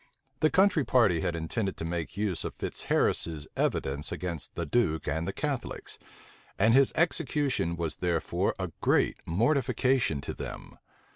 [0.39, 5.27] The country party had intended to make use of Fitzharris's evidence against the duke and
[5.27, 5.99] the Catholics;
[6.57, 10.79] and his execution was therefore a great mortification to them.